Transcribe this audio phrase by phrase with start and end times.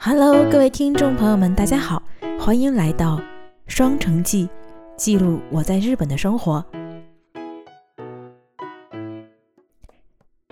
[0.00, 2.00] Hello，各位听众朋友们，大家好，
[2.38, 3.16] 欢迎来到
[3.66, 4.46] 《双城记》，
[4.96, 6.64] 记录我在日本的生活。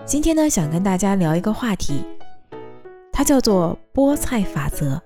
[0.04, 2.02] 今天呢，想跟大家聊一个话题，
[3.12, 5.00] 它叫做菠菜法则。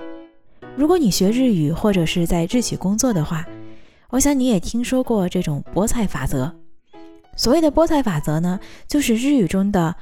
[0.75, 3.45] 如果你学日语或者是在日企工作的话，
[4.09, 6.51] 我想你也听说过这种菠菜法则。
[7.37, 9.95] 所谓的菠菜法则呢，就是日语中的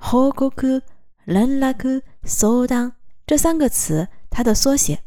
[0.00, 0.82] “hogoku
[1.28, 2.90] renraku sodan”。
[3.26, 5.00] 这三个词，它的缩写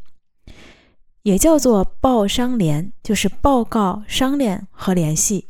[1.22, 5.48] 也叫做报商联，就是报告、商量和联系。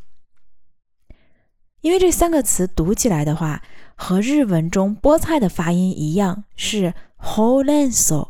[1.81, 3.63] 因为这三个词读起来的话，
[3.95, 8.29] 和日文中菠菜的发音一样，是 holenso，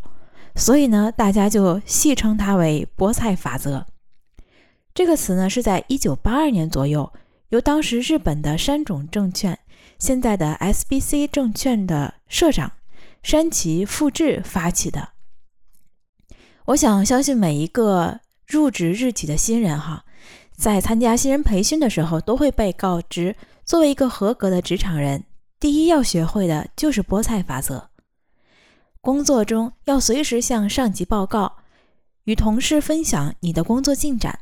[0.55, 3.87] 所以呢，大家就戏称它为菠菜法则。
[4.93, 7.11] 这个词呢，是在一九八二年左右，
[7.49, 9.57] 由当时日本的山种证券，
[9.97, 12.73] 现在的 SBC 证券的社长。
[13.21, 15.09] 山崎富志发起的，
[16.65, 20.05] 我想相信每一个入职日企的新人哈，
[20.55, 25.25] 在参加新人培训的时候，都会被告知，作为一个合格的职场人，
[25.59, 27.89] 第一要学会的就是菠菜法则。
[29.01, 31.57] 工作中要随时向上级报告，
[32.23, 34.39] 与同事分享你的工作进展。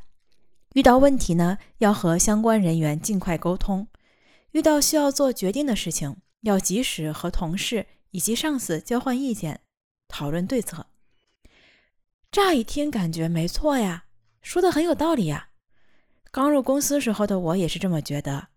[0.74, 3.88] 遇到问题呢，要和相关人员尽快沟通。
[4.52, 7.86] 遇到需要做决定的事情，要及时和同事。
[8.12, 9.62] 以及上司交换意见，
[10.08, 10.88] 讨论对策。
[12.32, 14.06] 乍一听感觉没错呀，
[14.42, 15.50] 说的很有道理呀。
[16.32, 18.50] 刚入公司时候的我也是这么觉得，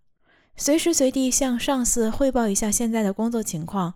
[0.57, 3.95] 随时随地向上司汇报一下现在的工作情况，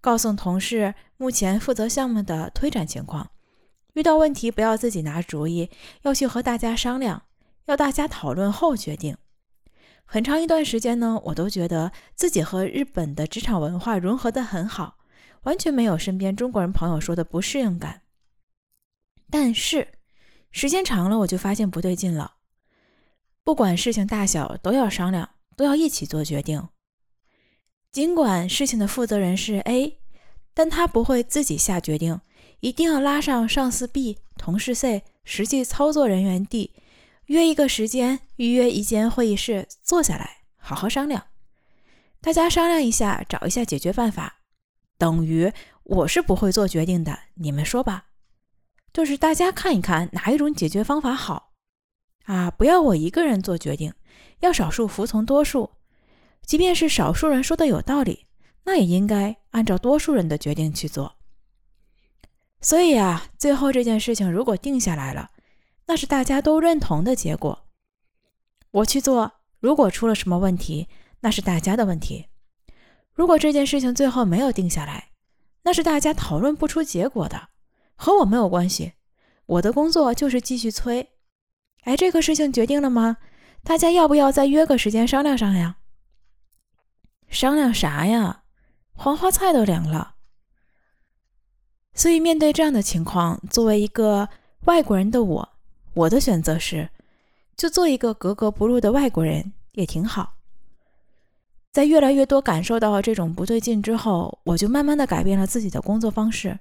[0.00, 3.30] 告诉同事目前负责项目的推展情况。
[3.94, 5.70] 遇到问题不要自己拿主意，
[6.02, 7.22] 要去和大家商量，
[7.66, 9.16] 要大家讨论后决定。
[10.06, 14.98] 很长一段时间呢，我都觉得自己和日本的职场文化融合得很好，
[15.42, 18.02] 完全没有身边中国人朋友说的不适应感。
[19.30, 19.88] 但是
[20.52, 22.34] 时间长了，我就发现不对劲了。
[23.42, 26.68] 不管事情大小，都要商量，都要一起做决定。
[27.90, 29.98] 尽管事情的负责人是 A，
[30.52, 32.20] 但他不会自己下决定，
[32.60, 36.72] 一定要拉上上司 B、同事 C、实际操作人员 D。
[37.26, 41.26] 约一个时间，预约一间会议室，坐下来好好商量。
[42.20, 44.40] 大家商量一下，找一下解决办法。
[44.98, 45.52] 等于
[45.82, 48.06] 我是不会做决定的，你们说吧。
[48.92, 51.52] 就是大家看一看哪一种解决方法好
[52.26, 52.50] 啊！
[52.50, 53.92] 不要我一个人做决定，
[54.40, 55.70] 要少数服从多数。
[56.46, 58.26] 即便是少数人说的有道理，
[58.64, 61.16] 那也应该按照多数人的决定去做。
[62.60, 65.30] 所以啊，最后这件事情如果定下来了。
[65.86, 67.66] 那是大家都认同的结果。
[68.70, 70.88] 我去做，如果出了什么问题，
[71.20, 72.26] 那是大家的问题。
[73.12, 75.10] 如果这件事情最后没有定下来，
[75.62, 77.48] 那是大家讨论不出结果的，
[77.94, 78.94] 和我没有关系。
[79.46, 81.10] 我的工作就是继续催。
[81.82, 83.18] 哎，这个事情决定了吗？
[83.62, 85.76] 大家要不要再约个时间商量商量？
[87.28, 88.42] 商量啥呀？
[88.92, 90.16] 黄花菜都凉了。
[91.94, 94.28] 所以面对这样的情况，作为一个
[94.64, 95.53] 外国人的我。
[95.94, 96.90] 我的选择是，
[97.56, 100.34] 就做一个格格不入的外国人也挺好。
[101.72, 106.58] 在越来越多感受到这种不对劲之后，我就慢慢的改变了自己的工作方式。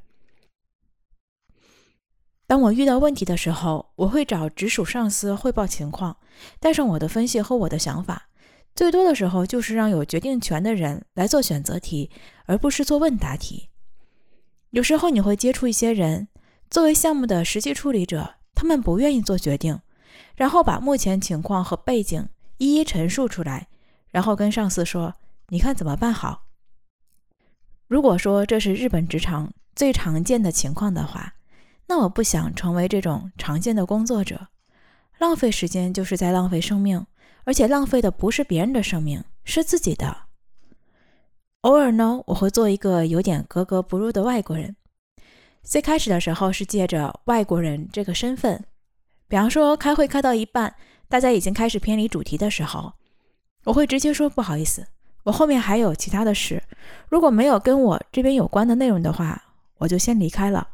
[2.46, 6.18] 当我遇到问题的时候，我会找直属上司汇报情况，
[6.60, 8.30] 带上我的分析和我的想法。
[8.76, 12.12] 最多的时候就是让有决定权的人来做选择题，
[12.46, 13.70] 而不是做问答题。
[14.72, 16.28] 有时候你会接触一些人，
[16.70, 18.36] 作为项目的实际处理者。
[18.64, 19.78] 他们不愿意做决定，
[20.38, 22.30] 然后把目前情况和背景
[22.60, 23.68] 一一陈述出来，
[24.10, 25.16] 然后跟上司说
[25.52, 26.46] ：“你看怎么办好？”
[27.90, 31.34] 如果说这是日本职场最常见的情况的话，
[31.88, 34.48] 那我不想成为这种常见的工作者。
[35.20, 37.06] 浪费时间就是在浪费生命，
[37.44, 40.16] 而且浪费的不是别人的生命，是自己的。
[41.64, 44.78] 偶尔呢，我会做一个有点格格不入的外国人。
[45.64, 48.64] 最开始的时候是借着外国人这个身份，
[49.28, 50.76] 比方说开会开到一半，
[51.08, 52.94] 大家已经开始偏离主题的时候，
[53.64, 54.86] 我会直接说不好意思，
[55.24, 56.62] 我后面还有其他的事，
[57.10, 59.42] 如果没有跟我这边有关的内容的话，
[59.78, 60.68] 我就先离开了。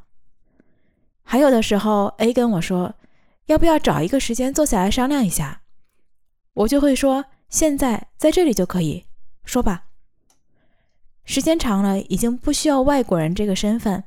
[1.23, 2.95] 还有的时候，A 跟我说
[3.45, 5.61] 要不要找一个时间坐下来商量一下，
[6.53, 9.05] 我就会说现在在这里就可以
[9.45, 9.85] 说吧。
[11.23, 14.03] 时间长了，已经不需要外国人这个身份。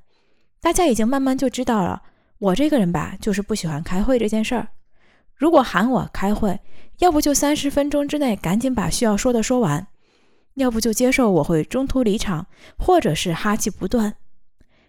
[0.63, 2.03] 大家已经慢慢就知道了，
[2.39, 4.69] 我这个人吧，就是不喜欢开会这件事儿。
[5.35, 6.61] 如果喊我开会，
[6.99, 9.89] 要不就三十分钟之内赶紧把需要说的说完，
[10.55, 12.47] 要不就接受我会中途离场，
[12.79, 14.15] 或者是哈气不断。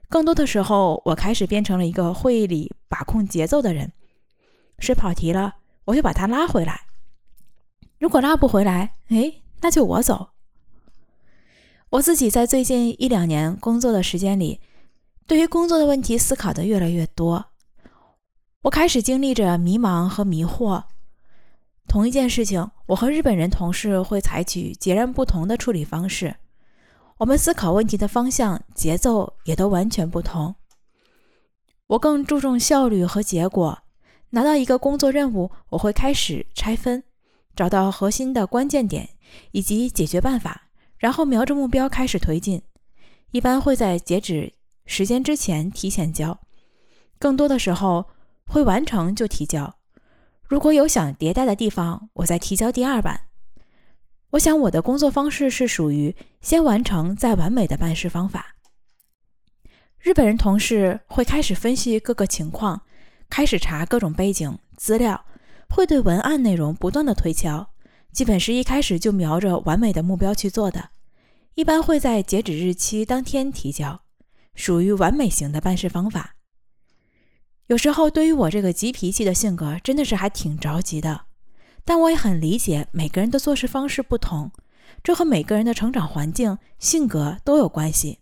[0.07, 3.93] 更多的时候，我开始变成了一个会议里把控节奏的人。
[4.77, 5.55] 谁跑题了，
[5.85, 6.81] 我就把他拉回来。
[7.97, 10.29] 如果拉不回来，哎，那就我走。
[11.89, 14.59] 我自己在最近一两年工作的时间里，
[15.25, 17.45] 对于工作的问题思考的越来越多。
[18.63, 20.83] 我开始经历着迷茫和迷惑。
[21.87, 26.35] 同一件事情，我和日本人同事会采取截然不同的处理方式。
[27.17, 30.55] 我们思考问题的方向、节奏也都完全不同。
[31.87, 33.79] 我更注重效率和结果。
[34.31, 37.03] 拿到一个工作任务，我会开始拆分，
[37.55, 39.09] 找到核心的关键点
[39.51, 42.63] 以及解决办法，然后瞄着目标开始推进。
[43.29, 44.51] 一般会在截止
[44.85, 46.39] 时间之前提前交，
[47.19, 48.09] 更多的时候
[48.45, 49.75] 会完成就提交。
[50.43, 53.27] 如果有想迭代的地方，我再提交第二版。
[54.31, 58.55] 我想我的工作方式是属于先完成再完美的办事方法。
[59.99, 62.81] 日本人同事会开始分析各个情况。
[63.29, 65.25] 开始查各种背景资料，
[65.67, 67.67] 会对文案内容不断的推敲，
[68.11, 70.89] 基本是一开始就瞄着完美的目标去做的，
[71.55, 74.02] 一般会在截止日期当天提交，
[74.55, 76.35] 属于完美型的办事方法。
[77.67, 81.25] 有时候对于我这个急脾气的性格，真的是还挺着急的，
[81.85, 84.51] 但我也很理解每个人的做事方式不同，
[85.01, 88.19] 这和每个人的成长环境、性格都有关系，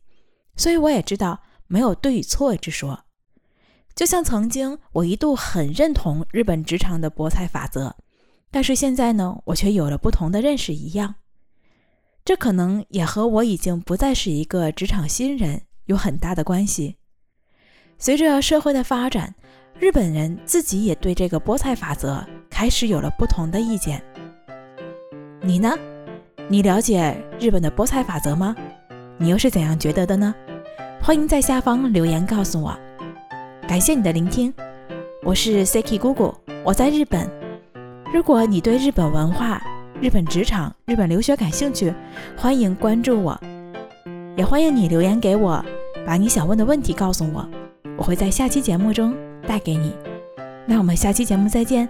[0.56, 3.06] 所以我也知道没有对与错之说。
[3.94, 7.95] 就像曾经我一度很认同日本职场的博彩法则，
[8.50, 11.16] 但是现在呢，我却有了不同的认识一样。
[12.24, 16.95] 这可能也和我已经不再是一个职场新人有很大的关系。
[17.99, 19.35] 随着社会的发展，
[19.77, 24.01] 日本人自己也对这个菠菜法则开始有了不同的意见。
[25.41, 25.77] 你呢？
[26.47, 28.55] 你了解日本的菠菜法则吗？
[29.17, 30.33] 你又是怎样觉得的呢？
[31.01, 32.77] 欢迎在下方留言告诉我。
[33.67, 34.53] 感谢你的聆听，
[35.23, 36.33] 我是 Seki 姑姑，
[36.63, 37.29] 我在日本。
[38.13, 39.61] 如果你对日本文化、
[40.01, 41.94] 日本职场、日本留学感兴趣，
[42.35, 43.39] 欢迎关注我，
[44.35, 45.63] 也欢迎你留言给我，
[46.06, 47.48] 把你想问的问题告诉我，
[47.98, 49.13] 我会在下期节目中
[49.48, 49.94] 带给你。
[50.65, 51.88] 那我们下期节目再见。